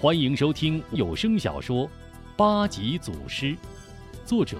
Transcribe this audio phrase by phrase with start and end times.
[0.00, 1.86] 欢迎收听有声小说
[2.36, 3.46] 《八级祖师》，
[4.26, 4.58] 作者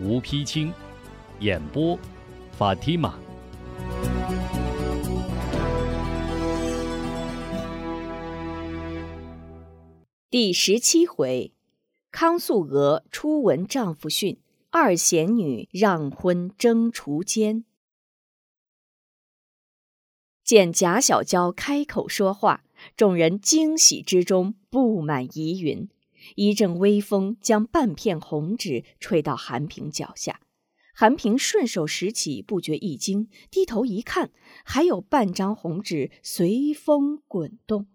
[0.00, 0.72] 吴丕清，
[1.40, 1.98] 演播
[2.52, 3.18] 法蒂玛。
[10.30, 11.52] 第十七回，
[12.12, 14.38] 康素娥初闻丈夫训，
[14.70, 17.64] 二贤女让婚争除奸。
[20.44, 22.64] 见贾小娇开口说话，
[22.96, 25.88] 众人惊喜之中布满疑云。
[26.36, 30.40] 一阵微风将半片红纸吹到韩平脚下，
[30.94, 34.30] 韩平顺手拾起，不觉一惊，低头一看，
[34.64, 37.88] 还有半张红纸随风滚动，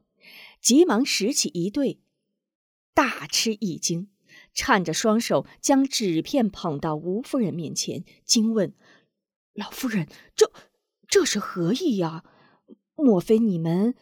[0.62, 2.02] 急忙拾起一对。
[2.94, 4.10] 大吃一惊，
[4.54, 8.76] 颤着双手将纸片捧到吴夫人面前，惊问
[9.56, 10.52] ：“老夫人，这
[11.08, 12.24] 这是何意呀？
[12.96, 13.96] 莫非你们？”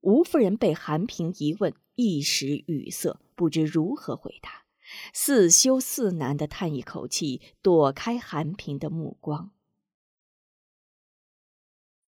[0.00, 4.64] 吴夫人被韩平一问，一时语塞，不知如何回答，
[5.12, 9.50] 似羞似难的叹一口气，躲开韩平的目光。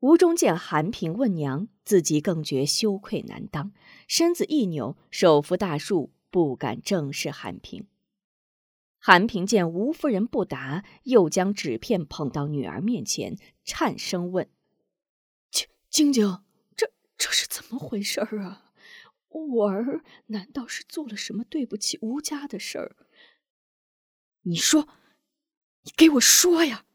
[0.01, 3.73] 吴中见韩平问娘，自己更觉羞愧难当，
[4.07, 6.13] 身子一扭，手扶大树。
[6.31, 7.87] 不敢正视韩平。
[8.99, 14.51] 韩平见吴夫人不答，又将纸片捧到女儿面前，颤声问
[15.51, 16.45] ：“晶晶晶，
[17.19, 18.73] 这是怎么回事儿啊？
[19.29, 22.97] 我儿难道是做了什么对不起吴家的事儿？
[24.43, 24.89] 你说，
[25.83, 26.87] 你给我说呀！”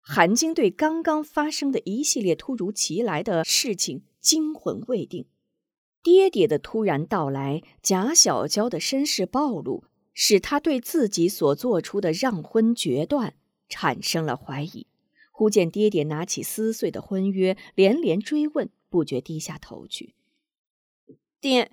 [0.00, 5.28] 韩晶对刚刚发生的一系列突如其来的事情惊魂未定。
[6.02, 13.34] 爹爹的突然到来，贾小娇的身世暴露，使他对自己所做出的让婚决断
[13.68, 14.86] 产生了怀疑。
[15.38, 20.16] 忽见爹爹拿起撕碎的婚约，连连追问，不觉低下头去。
[21.40, 21.70] 爹，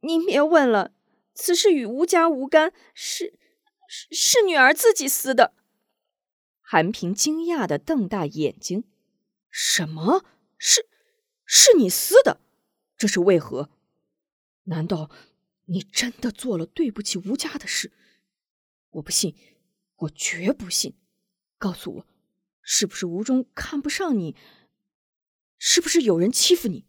[0.00, 0.94] 您别问了，
[1.34, 3.38] 此事与吴家无干，是
[3.86, 5.52] 是是女儿自己撕的。
[6.62, 8.84] 韩平惊讶的瞪大眼睛
[9.52, 10.24] ：“什么
[10.56, 10.88] 是
[11.44, 12.40] 是你撕的？”
[12.96, 13.68] 这是为何？
[14.62, 15.10] 难道
[15.66, 17.92] 你真的做了对不起吴家的事？
[18.92, 19.36] 我不信，
[19.96, 20.94] 我绝不信！
[21.58, 22.06] 告诉我，
[22.70, 24.36] 是不是吴中看不上你？
[25.58, 26.84] 是不是有人欺负你？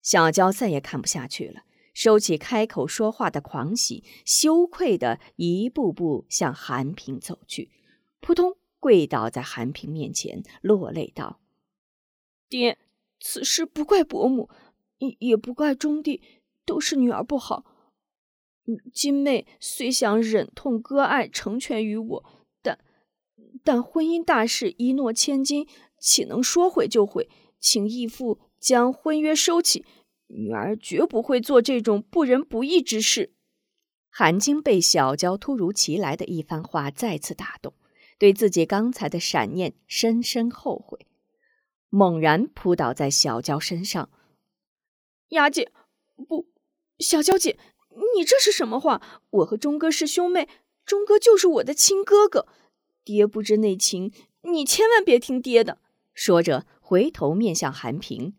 [0.00, 7.70] 小娇再也看不下去了，收起开口说话的狂喜，羞愧的一步步向韩平走去，
[8.20, 11.42] 扑通跪倒在韩平面前，落泪道
[12.48, 12.78] ：“爹。”
[13.20, 14.48] 此事不怪伯母，
[14.96, 16.22] 也也不怪中弟，
[16.64, 17.66] 都是女儿不好。
[18.94, 22.43] 金妹虽想忍痛割爱成全于我，
[23.64, 25.66] 但婚姻大事一诺千金，
[25.98, 27.28] 岂能说毁就毁？
[27.58, 29.86] 请义父将婚约收起，
[30.26, 33.32] 女儿绝不会做这种不仁不义之事。
[34.10, 37.72] 韩晶被小娇突如其来的一番话再次打动，
[38.18, 41.06] 对自己刚才的闪念深深后悔。
[41.88, 44.10] 猛然扑倒在小娇身上，
[45.28, 45.72] 雅姐，
[46.28, 46.48] 不，
[46.98, 47.56] 小娇姐，
[48.16, 49.00] 你这是什么话？
[49.30, 50.48] 我和钟哥是兄妹，
[50.84, 52.46] 钟哥就是我的亲哥哥，
[53.04, 54.10] 爹不知内情，
[54.42, 55.78] 你千万别听爹的。
[56.14, 58.34] 说着，回头面向韩平，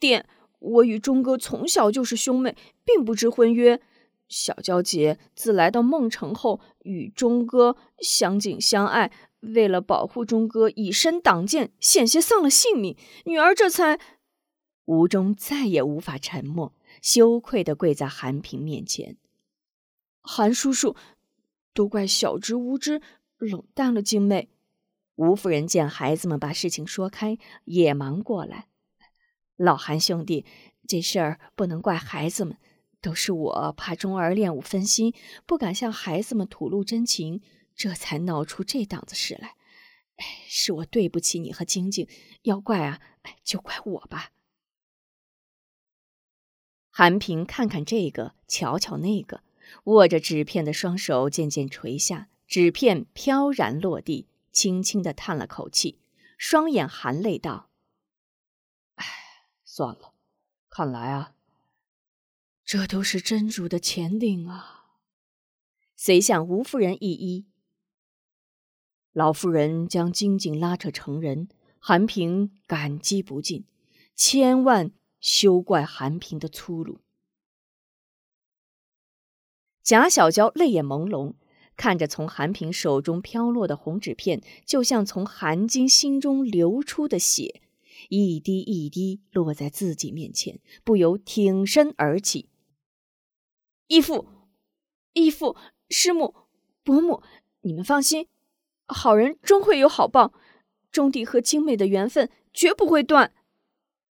[0.00, 0.26] 爹，
[0.58, 3.80] 我与钟哥从小就是兄妹，并不知婚约。
[4.28, 9.12] 小娇姐自来到孟城后，与钟哥相敬相爱。
[9.40, 13.98] 为了保护钟哥，以身挡剑，险些丧了性命，女儿这才……
[14.84, 16.72] 吴中再也无法沉默，
[17.02, 19.16] 羞愧的跪在韩平面前。
[20.20, 20.94] 韩叔叔，
[21.74, 23.02] 都怪小侄无知，
[23.44, 24.48] 冷淡了静妹。
[25.16, 28.68] 吴夫人见孩子们把事情说开，也忙过来。
[29.56, 30.46] 老韩兄弟，
[30.88, 32.56] 这事儿不能怪孩子们，
[33.00, 35.14] 都是我怕钟儿练武分心，
[35.46, 37.42] 不敢向孩子们吐露真情。
[37.74, 39.56] 这才闹出这档子事来，
[40.16, 42.06] 哎，是我对不起你和晶晶，
[42.42, 43.00] 要怪啊，
[43.42, 44.30] 就怪我吧。
[46.90, 49.42] 韩平看看这个，瞧瞧那个，
[49.84, 55.98] 握着纸片的双手渐渐垂下，纸片飘然落地，轻轻的叹了口气，
[56.36, 57.70] 双眼含泪道
[58.96, 59.06] ：“哎，
[59.64, 60.12] 算了，
[60.68, 61.34] 看来啊，
[62.62, 64.98] 这都是真主的前定啊。”
[65.96, 67.46] 遂向吴夫人一一。
[69.12, 73.64] 老夫人将金靖拉扯成人，韩平感激不尽，
[74.14, 77.00] 千万休怪韩平的粗鲁。
[79.82, 81.32] 贾小娇泪眼朦胧，
[81.76, 87.62] 看着从韩平手中飘落的红纸片，就像从韩晶心中流出的血，
[88.08, 92.48] 一滴一滴落在自己面前，不由挺身而起。
[93.88, 94.26] 义父、
[95.12, 95.56] 义父、
[95.88, 96.34] 师母、
[96.82, 97.22] 伯母，
[97.60, 98.28] 你们放心，
[98.86, 100.32] 好人终会有好报，
[100.90, 103.32] 钟弟和精美的缘分绝不会断。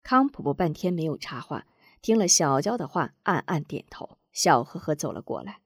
[0.03, 1.65] 康婆婆半天没有插话，
[2.01, 5.61] 听了小娇的话，暗暗点头，笑呵呵走了过来。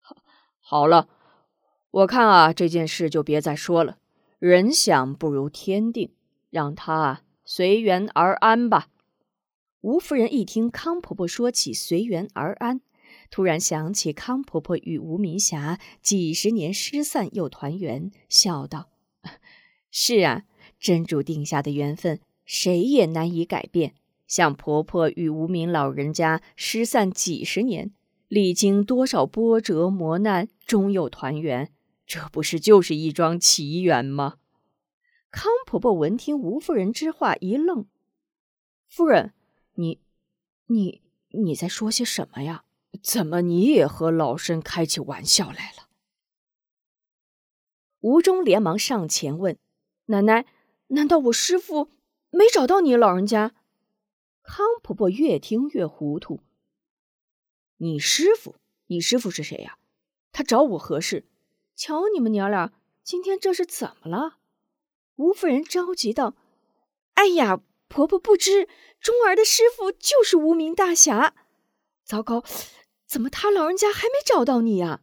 [0.00, 0.16] 好，
[0.60, 1.08] 好了，
[1.90, 3.98] 我看啊，这件事就别再说了。
[4.38, 6.12] 人想不如天定，
[6.48, 8.88] 让他随缘而安吧。
[9.80, 12.80] 吴夫人一听康婆婆说起随缘而安，
[13.30, 18.90] 突然想起康婆婆与吴明霞几十年失散又团圆，笑道
[19.90, 20.44] ：“是啊，
[20.78, 23.94] 真主定下的缘分。”谁也难以改变。
[24.26, 27.92] 像婆婆与无名老人家失散几十年，
[28.26, 31.70] 历经多少波折磨难，终又团圆，
[32.10, 34.38] 这不是就是一桩奇缘吗？
[35.30, 37.86] 康婆婆闻听吴夫人之话，一愣
[38.90, 39.32] ：“夫人，
[39.74, 40.00] 你、
[40.66, 42.64] 你、你在说些什么呀？
[43.00, 45.86] 怎么你也和老身开起玩笑来了？”
[48.00, 49.56] 吴忠连忙上前问
[50.06, 50.46] ：“奶奶，
[50.88, 51.92] 难道我师父？”
[52.30, 53.54] 没找到你老人家，
[54.42, 56.40] 康婆婆越听越糊涂。
[57.76, 58.56] 你师傅？
[58.88, 59.78] 你师傅是谁呀？
[60.32, 61.24] 他找我何事？
[61.80, 64.36] 瞧你们娘俩今天这是怎么了？
[65.16, 66.36] 吴夫人着急道
[67.16, 68.68] ：“哎呀，婆婆不知，
[69.00, 71.34] 钟儿的师傅就是无名大侠。
[72.04, 72.44] 糟糕，
[73.06, 75.00] 怎么他老人家还没找到你呀？”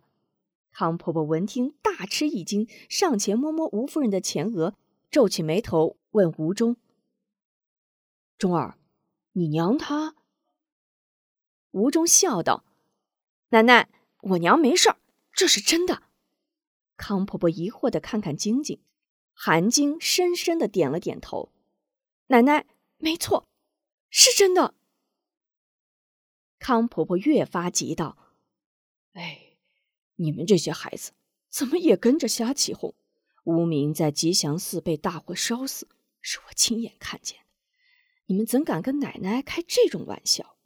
[0.69, 4.75] 汤婆婆闻听大吃一惊，上前摸摸吴夫人的前额，
[5.09, 6.77] 皱起眉头问吴忠。
[8.37, 8.77] 钟儿，
[9.31, 10.13] 你娘她？
[11.71, 12.63] 吴忠笑道
[13.49, 13.89] ：“奶奶，
[14.21, 14.97] 我娘没事儿，
[15.33, 16.03] 这是真的。”
[16.97, 18.81] 康婆婆疑惑的看看晶晶，
[19.31, 21.53] 韩晶深深的点了点头
[22.27, 22.65] ：“奶奶，
[22.97, 23.47] 没错，
[24.09, 24.73] 是真的。”
[26.59, 28.17] 康婆婆越发急道
[29.13, 29.57] ：“哎，
[30.15, 31.11] 你们这些孩子
[31.49, 32.95] 怎么也跟着瞎起哄？
[33.43, 35.87] 无名在吉祥寺被大火烧死，
[36.19, 37.43] 是我亲眼看见的。”
[38.25, 40.57] 你们怎敢跟奶奶开这种玩笑？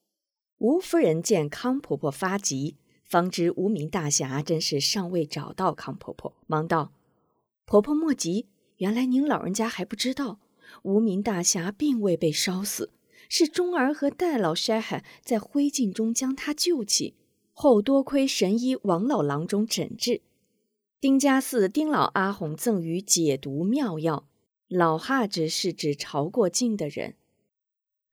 [0.57, 2.77] 吴夫人见康婆婆发急，
[3.11, 6.93] 方知无名大侠真是尚未找到康婆婆，忙道
[7.67, 8.47] ：“婆婆莫急，
[8.77, 10.39] 原来您老人家还不知道，
[10.83, 12.89] 无名大侠并未被烧死，
[13.27, 17.15] 是钟儿和戴老筛海在灰烬中将他救起，
[17.51, 20.21] 后多亏神医王老郎中诊治，
[21.01, 24.25] 丁家寺丁老阿红赠予解毒妙药，
[24.69, 27.15] 老哈子是指朝过境的人。”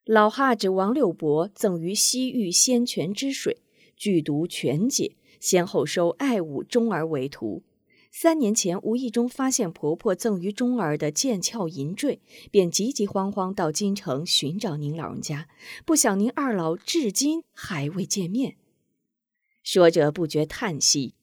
[0.05, 3.59] 老哈指王六伯赠于西域仙泉之水，
[3.99, 7.65] 剧毒全解，先后收爱武、钟儿为徒。
[8.11, 15.49] 三年前无意中发现婆婆赠于钟儿的剑鞘银坠，便急急慌慌到京城寻找您老人家，
[15.85, 18.56] 不想您二老至今还未见面。
[19.62, 21.15] 说着不觉叹息。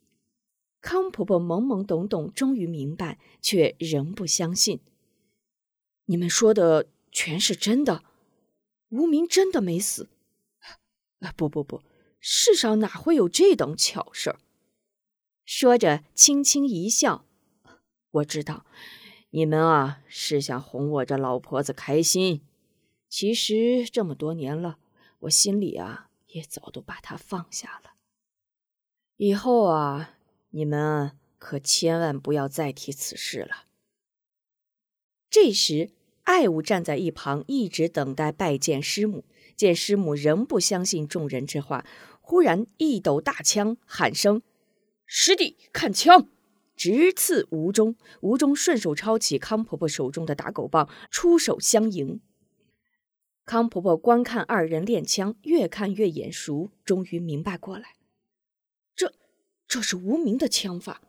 [0.79, 4.79] 康婆婆懵懵懂懂，终于明白，却仍不相信。
[6.05, 8.03] 你们说的全是真的？
[8.89, 10.07] 无名真的没死？
[11.21, 11.81] 啊， 不不不，
[12.27, 14.39] 世上哪会有这等巧事儿？
[15.45, 17.23] 说着，轻轻一笑。
[18.09, 18.65] 我知道，
[19.29, 22.41] 你们啊是想哄我这老婆子开心。
[23.07, 24.79] 其实这么多年了，
[25.19, 27.91] 我心里啊也早都把她放下了。
[29.17, 30.17] 以后啊，
[30.49, 33.65] 你们可千万不要再提此事了。
[35.29, 35.91] 这时。
[36.23, 39.25] 爱武站在一旁，一直等待拜见师母。
[39.55, 41.85] 见师母仍不相信众人之话，
[42.27, 44.41] 忽然一抖大枪，喊声
[45.05, 46.27] ：“师弟，看枪！”
[46.75, 47.95] 直刺吴中。
[48.21, 52.19] 吴中顺手抄起康婆婆手中的打狗棒，出手相迎。
[53.45, 57.93] 康婆婆观看二人练枪，越看越眼熟，终于明白过来：
[58.95, 59.13] 这，
[59.67, 61.03] 这是无名的枪法。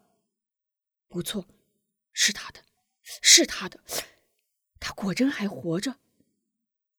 [1.09, 1.47] 不错，
[2.13, 2.61] 是他的，
[3.03, 3.81] 是他的。
[4.79, 5.97] 他果真还活着。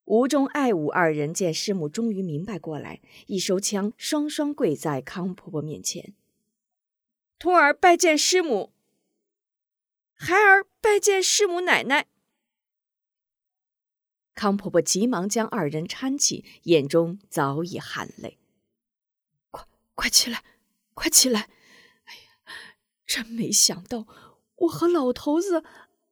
[0.08, 6.14] 吴中、爱武二人见师母终于明白过来，一收枪，双双跪在康婆婆面前。
[7.38, 8.72] 徒儿拜见师母，
[10.14, 12.06] 孩儿拜见师母奶奶。
[14.34, 18.38] 康婆婆急忙将二人搀起，眼中早已含泪。
[19.50, 20.42] 快，快起来，
[20.94, 21.50] 快起来！
[22.04, 22.74] 哎呀，
[23.04, 24.06] 真没想到，
[24.56, 25.62] 我和老头子。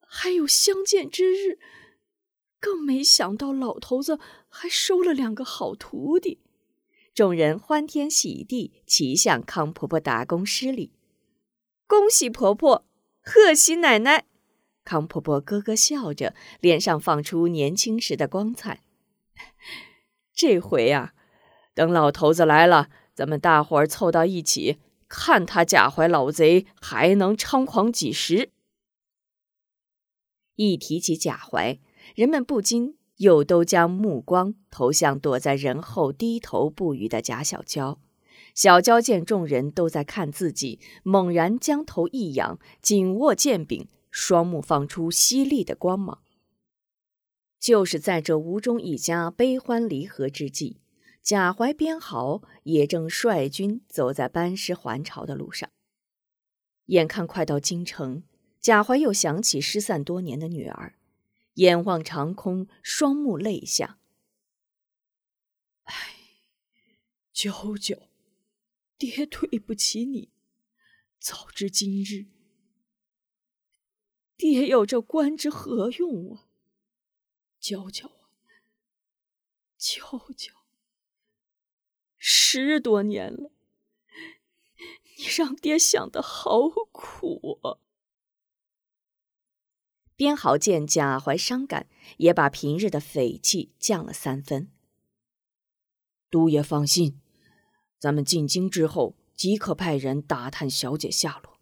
[0.07, 1.59] 还有相见之日，
[2.61, 6.41] 更没想到老头子还收了两个好徒弟。
[7.15, 10.93] 众人欢天喜地，齐向康婆婆打躬施礼，
[11.87, 12.87] 恭喜婆婆，
[13.23, 14.27] 贺喜奶奶。
[14.85, 18.83] 康婆婆咯咯笑着，脸上放出年轻时的光彩。
[20.35, 21.15] 这回啊，
[21.75, 28.51] 等老头子来了，咱们大伙儿凑到一起，看他贾怀老贼还能猖狂几时。
[30.57, 31.79] 一提起贾怀，
[32.15, 37.99] 人们不禁又都将目光投向躲在人后低头不语的贾小娇。
[38.55, 43.89] 小娇见众人都在看自己，猛然将头一仰，紧握剑柄。
[44.11, 46.23] 双目放出犀利的光芒。
[47.61, 50.79] 就是在这吴中一家悲欢离合之际，
[51.23, 55.69] 贾怀边豪也正率军走在班师还朝的路上。
[56.87, 58.23] 眼看快到京城，
[58.59, 60.95] 贾怀又想起失散多年的女儿，
[61.57, 63.99] 眼望长空，双目泪下。
[65.85, 66.17] 唉，
[67.33, 67.97] 娇娇，
[68.99, 70.33] 爹对不起你。
[71.19, 72.27] 早知今日。
[74.37, 76.47] 爹有这官之何用啊？
[77.59, 78.29] 娇娇啊，
[79.79, 80.03] 娇
[80.37, 80.53] 娇，
[82.19, 83.51] 十多年了，
[85.17, 87.81] 你让爹想的好苦啊！
[90.17, 94.71] 边豪见贾怀伤感，也把平日的匪气降了三分。
[96.31, 97.21] 都爷放心，
[98.01, 101.59] 咱们进京之后，即刻派人打探小姐下落。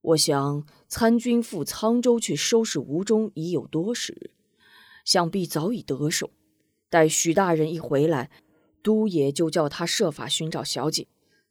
[0.00, 4.32] 我想参军赴沧州去收拾吴中已有多时，
[5.04, 6.30] 想必早已得手。
[6.88, 8.30] 待许大人一回来，
[8.82, 11.06] 都爷就叫他设法寻找小姐。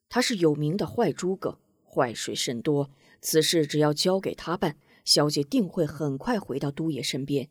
[0.09, 2.89] 他是有名的坏诸葛，坏水甚多。
[3.21, 7.49] 此事只要交给他办，小姐定会很快回到都爷身边。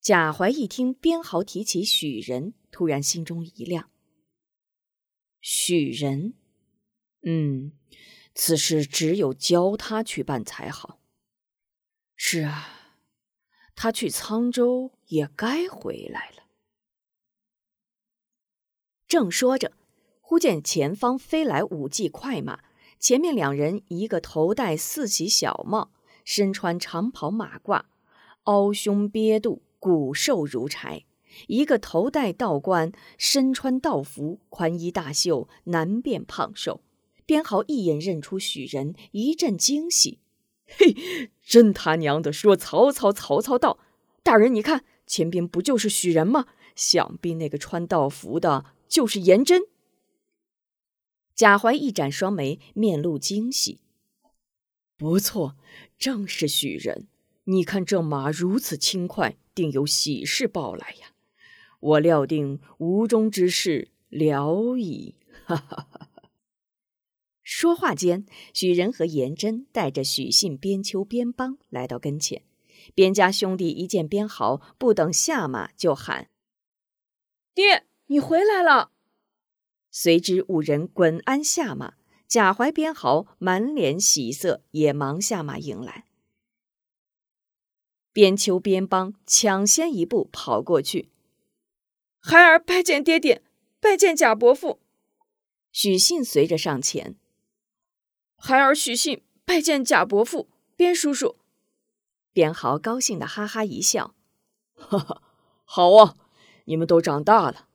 [0.00, 3.90] 贾怀一听边豪提起许人，突然心中一亮。
[5.40, 6.34] 许人，
[7.22, 7.72] 嗯。
[8.38, 11.00] 此事只有教他去办才好。
[12.16, 12.98] 是啊，
[13.74, 16.42] 他去沧州也该回来了。
[19.08, 19.72] 正说着，
[20.20, 22.62] 忽见前方飞来五骑快马，
[22.98, 25.90] 前面两人，一个头戴四喜小帽，
[26.24, 27.82] 身穿长袍马褂，
[28.44, 31.04] 凹胸憋肚，骨瘦如柴；
[31.46, 36.80] 一个头戴道冠，身穿道服，宽衣大袖，难辨胖瘦。
[37.26, 40.18] 边豪一眼认出许人，一阵惊喜
[40.66, 42.32] ：“嘿，真他娘的！
[42.32, 43.78] 说曹操，曹操到！
[44.22, 46.46] 大人，你看前边不就是许人吗？
[46.74, 49.62] 想必那个穿道服的就是颜真。”
[51.36, 53.78] 贾怀一展双眉，面露惊喜
[54.96, 55.54] ：“不错，
[55.98, 57.06] 正是许人。
[57.44, 61.12] 你看这马如此轻快，定有喜事报来呀！
[61.78, 65.14] 我料定吴中之事了矣。”
[65.44, 66.30] 哈哈哈哈。
[67.42, 68.24] 说话间，
[68.54, 72.42] 许仁和颜真带着许信、边秋、边邦来到跟前。
[72.94, 76.30] 边家兄弟一见边豪，不等下马就喊
[77.54, 78.92] ：“爹，你回来了！”
[79.98, 81.94] 随之五人滚鞍下马。
[82.28, 86.04] 贾怀、边豪满脸喜色，也忙下马迎来。
[88.12, 91.08] 边秋、边邦抢先一步跑过去
[92.20, 93.42] ：“孩儿拜见爹爹，
[93.80, 94.80] 拜见贾伯父。”
[95.72, 97.16] 许信随着上前。
[98.36, 101.36] 孩儿许信拜见贾伯父、边叔叔。
[102.34, 104.14] 边豪高兴的哈哈一笑
[104.76, 105.22] ：“哈哈，
[105.64, 106.16] 好啊，
[106.66, 107.65] 你们都长大了。”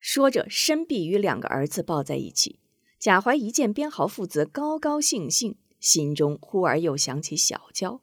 [0.00, 2.58] 说着，申璧与两个儿子抱在一起。
[2.98, 8.00] 贾怀一见边豪父子高高兴兴，心中忽而又想起小娇，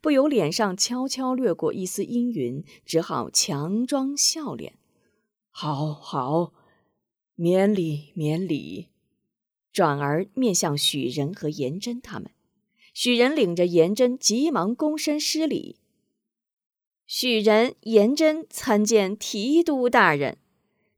[0.00, 4.74] 不由脸上悄悄掠过一丝阴云，只好强装笑脸
[5.50, 6.52] ：“好好，
[7.34, 8.88] 免礼，免礼。”
[9.72, 12.32] 转而面向许仁和颜真他们，
[12.92, 15.76] 许仁领着颜真急忙躬身施礼。
[17.06, 20.38] 许仁、颜真参见提督大人。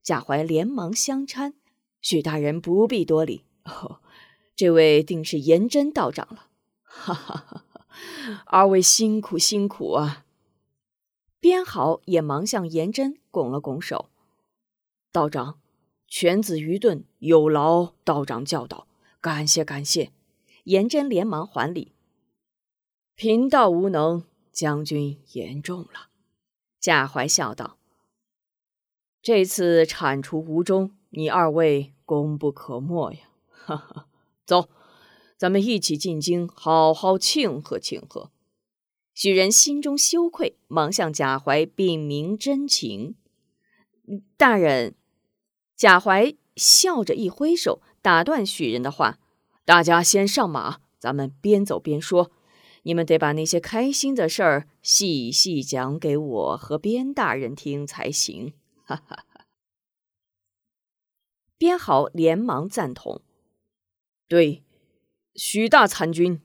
[0.02, 1.54] 贾怀连忙相搀，
[2.00, 3.44] 许大人不必多礼。
[3.64, 4.00] 哦，
[4.56, 6.48] 这位定是颜真道长了。
[6.82, 7.86] 哈哈哈哈！
[8.46, 10.24] 二位辛苦辛苦啊！
[11.40, 14.10] 边豪也忙向颜真拱了拱手，
[15.10, 15.58] 道长。
[16.06, 18.86] 犬子愚钝，有劳道长教导，
[19.20, 20.12] 感谢感谢。
[20.64, 21.94] 颜真连忙还礼，
[23.14, 26.10] 贫道无能，将军言重了。
[26.78, 27.78] 贾怀笑道
[29.22, 34.06] ：“这次铲除吴中，你二位功不可没呀！”哈哈，
[34.44, 34.68] 走，
[35.36, 38.32] 咱们一起进京，好好庆贺庆贺。
[39.14, 43.14] 许人心中羞愧，忙向贾怀禀明真情。
[44.36, 44.96] 大人。
[45.76, 49.18] 贾怀笑着一挥手，打断许人的话
[49.64, 52.30] ：“大家先上马，咱们边走边说。
[52.84, 58.52] 你们得把那些开心的事儿细细讲给我和边大人听才行。
[58.96, 59.46] 哈哈！
[61.58, 63.22] 边豪连忙赞同
[64.28, 64.64] ：“对，
[65.34, 66.40] 许大参军，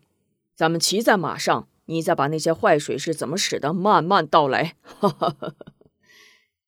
[0.55, 5.55] 咱们骑在马上，你再把那些坏水是怎么使的慢慢道来。”哈哈！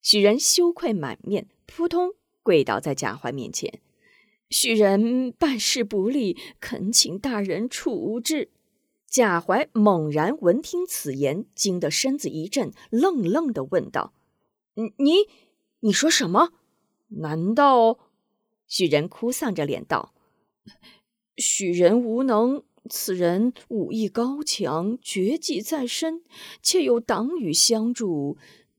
[0.01, 3.81] 许仁羞愧满面，扑通跪倒在贾怀面前
[4.49, 8.51] ：“许仁办事不力，恳请大人处置。”
[9.05, 14.13] 贾怀猛然闻听此言，惊得身子一震，愣愣的问道：“，
[14.97, 15.27] 你
[15.81, 16.53] 你说什么？
[17.07, 17.99] 难道？”
[18.67, 20.13] 许仁哭丧着脸道
[21.37, 26.23] ：“许人无能，此人武艺高强，绝技在身，
[26.61, 28.37] 且有党羽相助。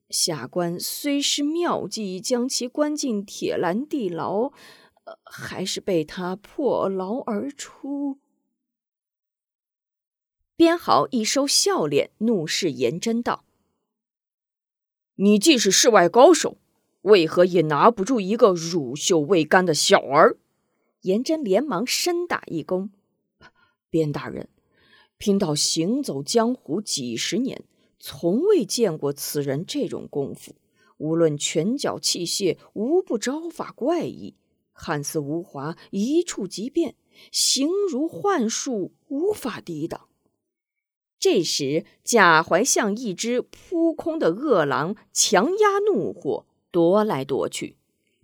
[0.08, 4.52] 下官虽施妙计，将其关进铁栏地牢，
[5.24, 8.18] 还是被他破牢而出。”
[10.54, 13.44] 边豪一收笑脸，怒视颜真道
[15.16, 16.58] ：“你既是世外高手，
[17.02, 20.38] 为何也拿不住一个乳臭未干的小儿？”
[21.02, 22.90] 颜真连忙深打一躬
[23.88, 24.48] ：“边大人，
[25.16, 27.64] 贫道行走江湖几十年，
[27.98, 30.54] 从未见过此人这种功夫。
[30.98, 34.36] 无论拳脚器械，无不招法怪异，
[34.74, 36.94] 看似无华，一触即变，
[37.32, 40.08] 形如幻术，无法抵挡。”
[41.18, 47.76] 这时，贾怀像一只扑空的饿狼，强压怒火，夺来夺去。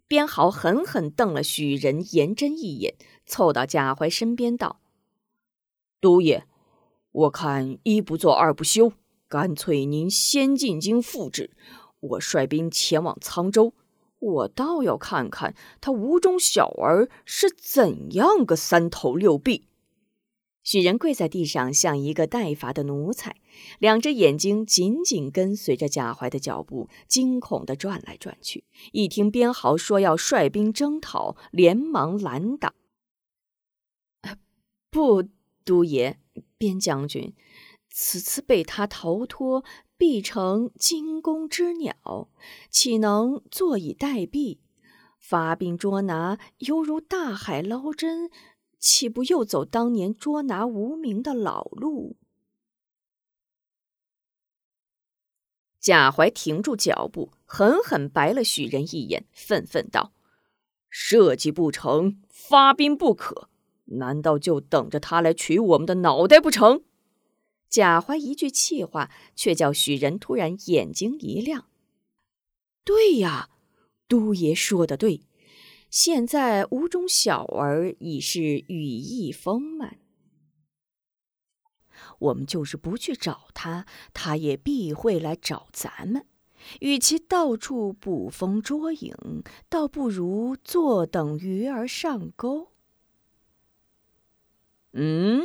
[0.08, 2.94] 边豪狠狠瞪了许仁、颜真一眼，
[3.26, 4.80] 凑到贾怀身边道
[6.00, 6.44] ：“都爷，
[7.10, 8.92] 我看一不做二不休，
[9.28, 11.50] 干脆您先进京复职，
[11.98, 13.74] 我率兵前往沧州。
[14.18, 19.66] 我倒要看看他吴中小儿是怎样个三头六臂。”
[20.66, 23.36] 许人跪在地上，像一个待罚的奴才，
[23.78, 28.64] 两只眼睛紧紧跟随着贾怀的脚步，惊恐地转来转去。
[28.90, 32.74] 一听边豪说要率兵征讨，连忙拦挡
[34.90, 35.22] ：“不，
[35.64, 36.18] 都爷，
[36.58, 37.32] 边将军，
[37.88, 39.62] 此次被他逃脱，
[39.96, 42.28] 必成惊弓之鸟，
[42.68, 44.58] 岂能坐以待毙？
[45.20, 48.32] 发兵捉拿，犹如大海捞针。”
[48.78, 52.16] 岂不又走当年捉拿无名的老路？
[55.80, 60.12] 贾怀停住脚步，狠狠白了许人一眼，愤愤道
[60.90, 63.48] ：“设计不成，发兵不可，
[63.84, 66.82] 难道就等着他来取我们的脑袋不成？”
[67.70, 71.68] 贾怀一句气话，却叫许人突然眼睛一亮。
[72.84, 73.50] 对呀，
[74.08, 75.25] 都爷说的对。
[75.98, 79.96] 现在吴中小儿已是羽翼丰满，
[82.18, 86.26] 我们就是不去找他，他也必会来找咱们。
[86.80, 92.72] 与其到处捕风捉影，倒不如坐等鱼儿上钩。
[94.92, 95.44] 嗯，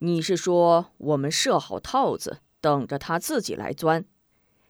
[0.00, 4.04] 你是说我们设好套子，等着他自己来钻？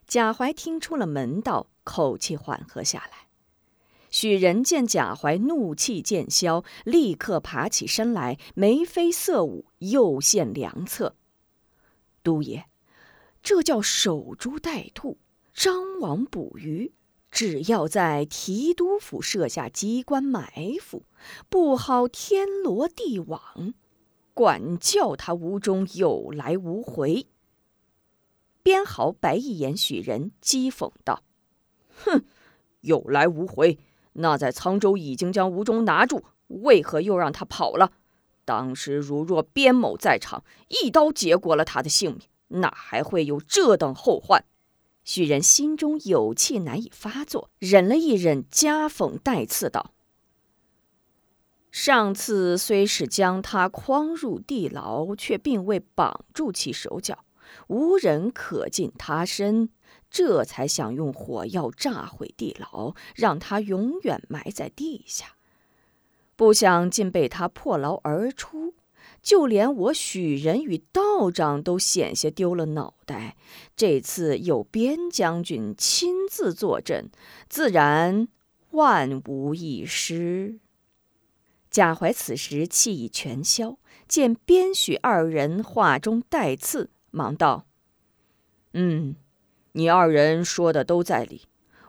[0.07, 3.26] 贾怀听出了门道，口气缓和下来。
[4.11, 11.17] 许仁见贾怀怒气渐消，立刻爬起身来，眉飞色舞，又献良策
[12.23, 12.65] ：“都爷，
[13.43, 15.19] 这叫守株待兔，
[15.53, 16.93] 张网捕鱼。
[17.31, 21.03] 只要在提督府设下机关埋伏，
[21.51, 23.75] 布好天罗地网，
[24.33, 27.27] 管教他无中有来无回。”
[28.63, 31.23] 边豪白一眼许仁，讥讽道
[32.05, 32.25] ：“哼，
[32.81, 33.79] 有来无回。”
[34.19, 37.93] 那在沧州已经将吴中拿住，为何又让他跑了？
[38.45, 44.45] 当时如若边某在场，一刀结果了他的性命，哪还会有这等后患？
[45.05, 49.93] 许人心中有气难以发作，忍了一忍，夹讽带刺道
[51.71, 57.25] ：“上次虽是将他诓入地牢，却并未绑住其手脚，
[57.69, 59.69] 无人可近他身。”
[60.11, 65.37] 这才想用火药炸毁地牢，让他永远埋在地下。
[66.37, 68.75] 不想竟被他破牢而出，
[69.23, 73.37] 就连我许人与道长都险些丢了脑袋。
[73.75, 77.11] 这次有边将军亲自坐镇，
[77.49, 78.29] 自然
[78.71, 80.59] 万无一失。
[81.71, 87.67] 贾怀此时气已全消，见边许二人话中带刺，忙道
[88.73, 89.17] ：“嗯。”
[89.77, 91.43] 你二人说的都在理，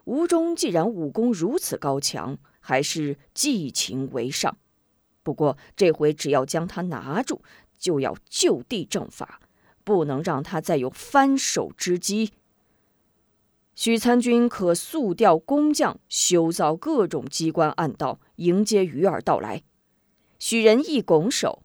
[0.04, 4.58] 吴中既然武功如此高强，还是计情为上。
[5.24, 7.42] 不过这回只要将他拿住，
[7.80, 9.40] 就要就地正法，
[9.86, 12.34] 不能让他再有翻手之机。
[13.74, 19.64] 许参军可速调工匠，修造各种机关暗道，迎接鱼儿到来。
[20.40, 21.64] 许仁义拱手，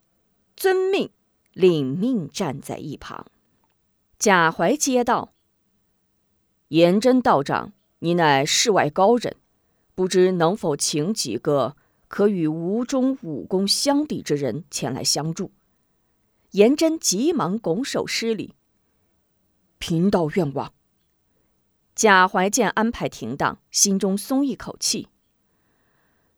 [0.55, 1.11] 遵命，
[1.53, 3.27] 领命站在一旁。
[4.21, 5.33] 贾怀接道
[6.73, 9.37] ：“颜真道长，你乃世外高人，
[9.95, 11.77] 不知能否请几个
[12.09, 15.53] 可与吴中武功相抵之人前来相助？”
[16.53, 18.55] 颜真急忙拱手施礼
[19.77, 20.73] ：“贫道愿望。”
[21.95, 25.09] 贾怀见安排停当，心中松一口气。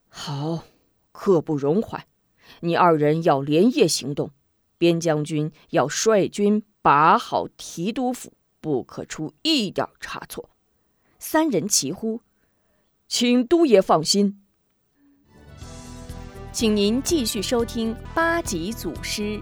[0.09, 0.65] 好，
[1.13, 2.07] 刻不容缓。
[2.59, 4.31] 你二人要连夜行动，
[4.77, 8.33] 边将军要率军把好提督府，
[8.65, 10.49] 不可出一点差错。
[11.19, 12.21] 三人齐呼
[13.07, 14.41] ：“请都爷放心。”
[16.51, 19.39] 请您继续收听八级祖师。